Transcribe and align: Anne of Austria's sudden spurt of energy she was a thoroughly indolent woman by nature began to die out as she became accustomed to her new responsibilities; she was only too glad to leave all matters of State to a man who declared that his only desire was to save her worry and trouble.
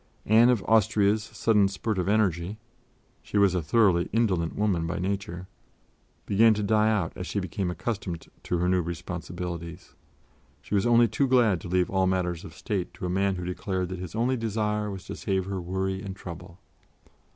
Anne 0.25 0.49
of 0.49 0.63
Austria's 0.63 1.21
sudden 1.21 1.67
spurt 1.67 1.99
of 1.99 2.07
energy 2.07 2.57
she 3.21 3.37
was 3.37 3.53
a 3.53 3.61
thoroughly 3.61 4.09
indolent 4.11 4.55
woman 4.55 4.87
by 4.87 4.97
nature 4.97 5.47
began 6.25 6.55
to 6.55 6.63
die 6.63 6.89
out 6.89 7.13
as 7.15 7.27
she 7.27 7.39
became 7.39 7.69
accustomed 7.69 8.25
to 8.41 8.57
her 8.57 8.67
new 8.67 8.81
responsibilities; 8.81 9.93
she 10.59 10.73
was 10.73 10.87
only 10.87 11.07
too 11.07 11.27
glad 11.27 11.61
to 11.61 11.67
leave 11.67 11.91
all 11.91 12.07
matters 12.07 12.43
of 12.43 12.55
State 12.55 12.91
to 12.95 13.05
a 13.05 13.09
man 13.09 13.35
who 13.35 13.45
declared 13.45 13.89
that 13.89 13.99
his 13.99 14.15
only 14.15 14.35
desire 14.35 14.89
was 14.89 15.05
to 15.05 15.15
save 15.15 15.45
her 15.45 15.61
worry 15.61 16.01
and 16.01 16.15
trouble. 16.15 16.57